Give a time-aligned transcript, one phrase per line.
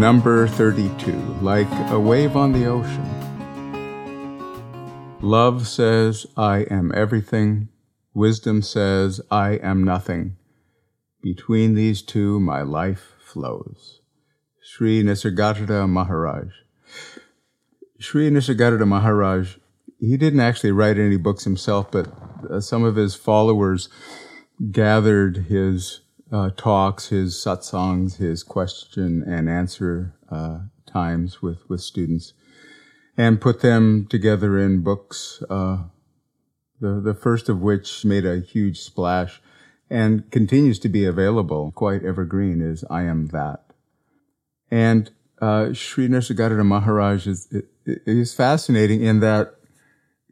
[0.00, 1.12] Number 32,
[1.42, 3.04] like a wave on the ocean.
[5.20, 7.68] Love says, I am everything.
[8.14, 10.38] Wisdom says, I am nothing.
[11.22, 14.00] Between these two, my life flows.
[14.62, 16.48] Sri Nisargadatta Maharaj.
[17.98, 19.56] Sri Nisargadatta Maharaj,
[19.98, 22.10] he didn't actually write any books himself, but
[22.50, 23.90] uh, some of his followers
[24.72, 26.00] gathered his
[26.32, 32.32] uh, talks, his satsangs, his question and answer uh, times with, with students,
[33.16, 35.42] and put them together in books.
[35.50, 35.84] Uh,
[36.80, 39.42] the the first of which made a huge splash,
[39.90, 42.62] and continues to be available, quite evergreen.
[42.62, 43.64] Is I am that,
[44.70, 45.10] and
[45.42, 47.52] uh, Sri Nisargadatta Maharaj is
[47.84, 49.54] is fascinating in that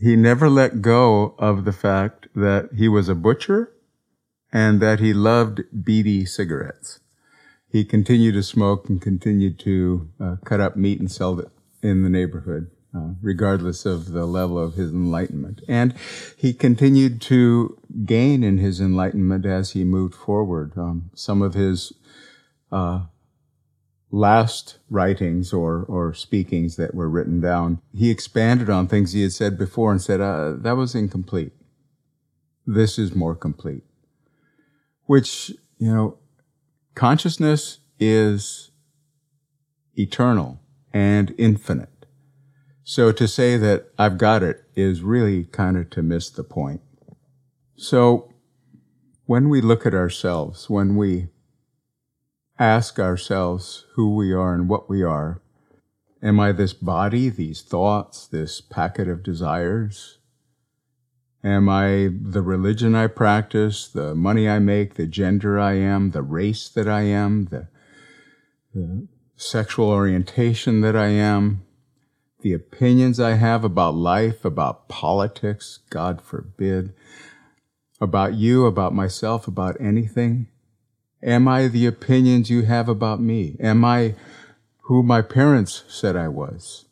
[0.00, 3.70] he never let go of the fact that he was a butcher
[4.52, 7.00] and that he loved beedi cigarettes.
[7.70, 11.48] He continued to smoke and continued to uh, cut up meat and sell it
[11.82, 15.60] in the neighborhood, uh, regardless of the level of his enlightenment.
[15.68, 15.94] And
[16.36, 20.76] he continued to gain in his enlightenment as he moved forward.
[20.76, 21.92] Um, some of his
[22.72, 23.02] uh,
[24.10, 29.32] last writings or, or speakings that were written down, he expanded on things he had
[29.32, 31.52] said before and said, uh, that was incomplete.
[32.66, 33.84] This is more complete
[35.10, 36.16] which, you know,
[36.94, 38.70] consciousness is
[39.96, 40.60] eternal
[40.92, 42.06] and infinite.
[42.84, 46.80] So to say that I've got it is really kind of to miss the point.
[47.74, 48.32] So
[49.26, 51.26] when we look at ourselves, when we
[52.56, 55.42] ask ourselves who we are and what we are,
[56.22, 60.19] am I this body, these thoughts, this packet of desires?
[61.42, 66.22] Am I the religion I practice, the money I make, the gender I am, the
[66.22, 67.68] race that I am, the,
[68.74, 71.62] the sexual orientation that I am,
[72.42, 76.92] the opinions I have about life, about politics, God forbid,
[78.02, 80.46] about you, about myself, about anything?
[81.22, 83.56] Am I the opinions you have about me?
[83.60, 84.14] Am I
[84.82, 86.84] who my parents said I was?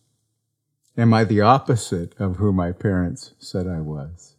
[0.97, 4.37] Am I the opposite of who my parents said I was?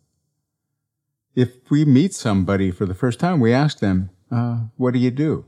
[1.39, 5.09] If we meet somebody for the first time, we ask them, uh, What do you
[5.09, 5.45] do?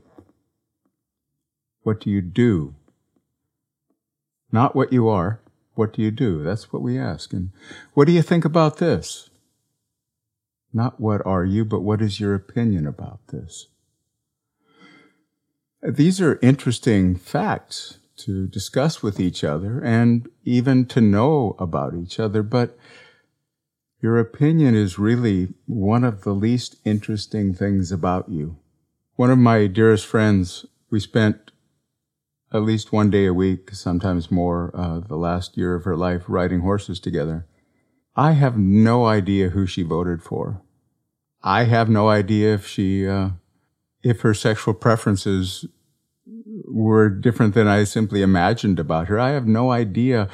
[1.82, 2.74] What do you do?
[4.50, 5.40] Not what you are,
[5.74, 6.42] what do you do?
[6.42, 7.32] That's what we ask.
[7.34, 7.50] And
[7.92, 9.28] what do you think about this?
[10.72, 13.68] Not what are you, but what is your opinion about this?
[15.82, 22.18] These are interesting facts to discuss with each other and even to know about each
[22.18, 22.78] other, but
[24.02, 28.58] your opinion is really one of the least interesting things about you.
[29.14, 31.52] One of my dearest friends, we spent
[32.52, 36.24] at least one day a week, sometimes more, uh, the last year of her life
[36.26, 37.46] riding horses together.
[38.16, 40.60] I have no idea who she voted for.
[41.42, 43.30] I have no idea if she, uh,
[44.02, 45.64] if her sexual preferences
[46.66, 49.18] were different than I simply imagined about her.
[49.18, 50.28] I have no idea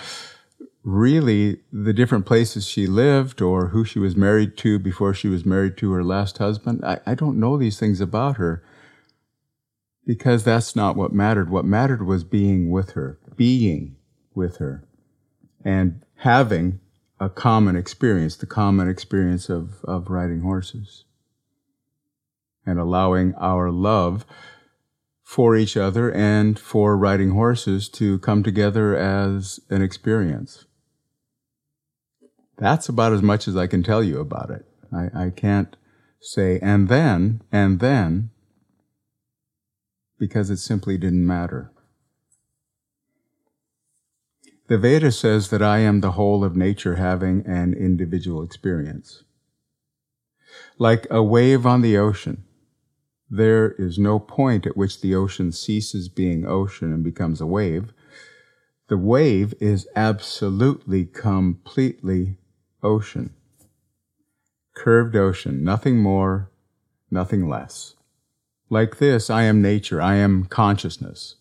[0.88, 5.44] really the different places she lived or who she was married to before she was
[5.44, 6.82] married to her last husband.
[6.82, 8.65] I, I don't know these things about her
[10.06, 11.50] because that's not what mattered.
[11.50, 13.97] What mattered was being with her, being
[14.34, 14.88] with her,
[15.62, 16.81] and having
[17.21, 21.04] a common experience, the common experience of, of riding horses,
[22.65, 24.25] and allowing our love
[25.22, 30.65] for each other and for riding horses to come together as an experience.
[32.59, 34.67] That's about as much as I can tell you about it.
[34.93, 35.77] I, I can't
[36.21, 38.31] say, and then, and then,
[40.19, 41.71] because it simply didn't matter.
[44.67, 49.23] The Veda says that I am the whole of nature having an individual experience.
[50.78, 52.45] Like a wave on the ocean,
[53.31, 57.93] there is no point at which the ocean ceases being ocean and becomes a wave.
[58.89, 62.39] The wave is absolutely, completely
[62.83, 63.34] ocean.
[64.75, 66.51] Curved ocean, nothing more,
[67.10, 67.95] nothing less.
[68.71, 71.36] Like this, I am nature, I am consciousness.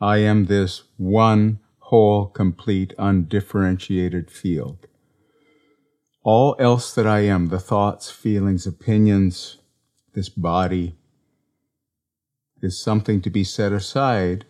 [0.00, 4.86] I am this one whole, complete, undifferentiated field.
[6.22, 9.58] All else that I am, the thoughts, feelings, opinions,
[10.14, 10.96] this body,
[12.60, 14.44] is something to be set aside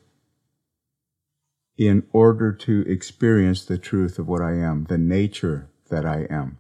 [1.79, 6.59] in order to experience the truth of what I am, the nature that I am.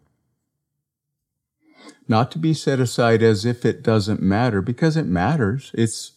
[2.06, 5.72] Not to be set aside as if it doesn't matter, because it matters.
[5.74, 6.12] It's,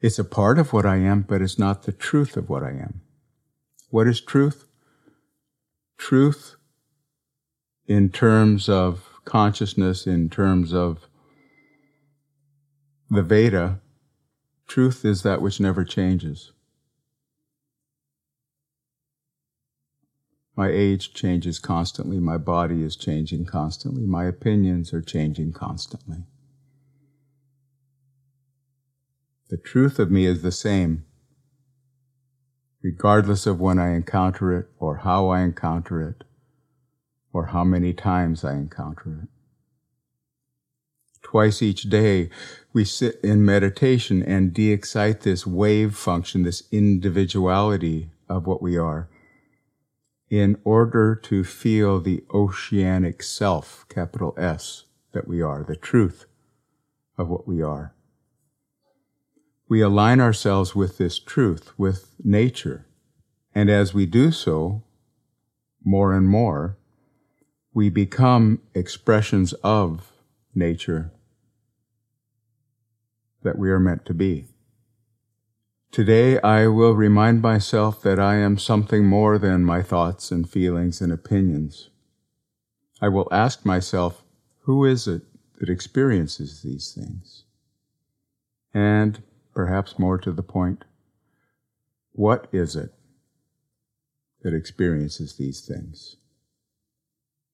[0.00, 2.70] It's a part of what I am, but it's not the truth of what I
[2.70, 3.00] am.
[3.90, 4.66] What is truth?
[5.98, 6.56] Truth
[7.86, 11.08] in terms of consciousness, in terms of
[13.10, 13.80] the Veda,
[14.66, 16.52] truth is that which never changes.
[20.56, 22.18] My age changes constantly.
[22.18, 24.06] My body is changing constantly.
[24.06, 26.24] My opinions are changing constantly.
[29.50, 31.04] The truth of me is the same,
[32.82, 36.24] regardless of when I encounter it or how I encounter it
[37.34, 39.28] or how many times I encounter it.
[41.22, 42.30] Twice each day,
[42.72, 48.78] we sit in meditation and de excite this wave function, this individuality of what we
[48.78, 49.08] are
[50.28, 56.26] in order to feel the oceanic self, capital S, that we are, the truth
[57.16, 57.94] of what we are.
[59.68, 62.86] We align ourselves with this truth, with nature.
[63.54, 64.82] And as we do so,
[65.84, 66.76] more and more,
[67.72, 70.12] we become expressions of
[70.54, 71.12] nature
[73.42, 74.48] that we are meant to be.
[75.96, 81.00] Today I will remind myself that I am something more than my thoughts and feelings
[81.00, 81.88] and opinions.
[83.00, 84.22] I will ask myself,
[84.64, 85.22] who is it
[85.58, 87.44] that experiences these things?
[88.74, 89.22] And,
[89.54, 90.84] perhaps more to the point,
[92.12, 92.92] what is it
[94.42, 96.16] that experiences these things?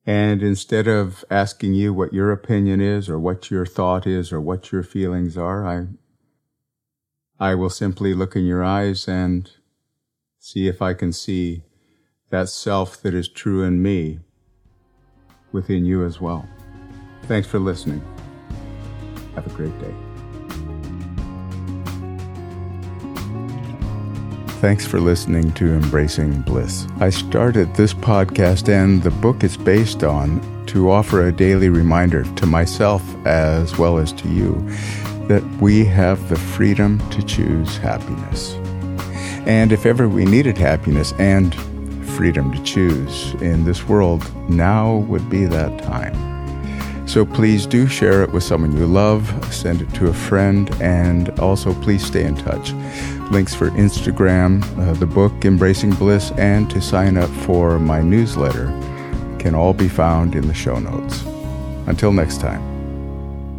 [0.05, 4.41] And instead of asking you what your opinion is or what your thought is or
[4.41, 5.87] what your feelings are, I
[7.39, 9.51] I will simply look in your eyes and
[10.39, 11.63] see if I can see
[12.31, 14.21] that self that is true in me
[15.53, 16.49] within you as well.
[17.25, 18.03] Thanks for listening.
[19.35, 19.95] Have a great day.
[24.61, 26.87] Thanks for listening to Embracing Bliss.
[27.01, 32.23] I started this podcast and the book it's based on to offer a daily reminder
[32.23, 34.55] to myself as well as to you
[35.33, 38.53] that we have the freedom to choose happiness.
[39.47, 41.55] And if ever we needed happiness and
[42.11, 47.09] freedom to choose in this world, now would be that time.
[47.09, 51.31] So please do share it with someone you love, send it to a friend, and
[51.41, 52.73] also please stay in touch.
[53.31, 58.67] Links for Instagram, uh, the book Embracing Bliss, and to sign up for my newsletter
[59.39, 61.23] can all be found in the show notes.
[61.87, 62.61] Until next time,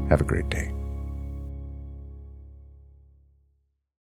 [0.09, 0.72] have a great day.